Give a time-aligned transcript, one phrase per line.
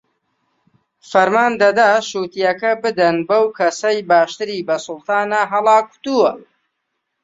[1.09, 6.31] فەرمان دەدا شووتییەکە بدەن بەو کەسەی باشتری بە سوڵتان هەڵاکوتووە